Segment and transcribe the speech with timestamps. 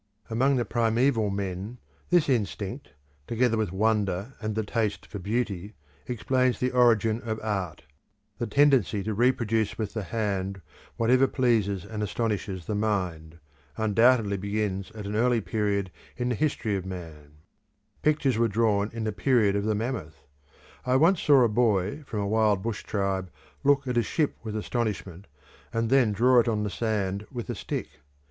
[0.31, 1.77] Among the primeval men
[2.09, 2.89] this instinct,
[3.27, 5.75] together with wonder and the taste for beauty,
[6.07, 7.83] explains the origin of art:
[8.39, 10.59] The tendency to reproduce with the hand
[10.97, 13.37] whatever pleases and astonishes the mind,
[13.77, 17.33] undoubtedly begins at an early period in the history of man;
[18.01, 20.25] pictures were drawn in the period of the mammoth;
[20.83, 23.29] I once saw a boy from a wild bush tribe
[23.63, 25.27] look at a ship with astonishment
[25.71, 27.99] and then draw it on the sand with a stick.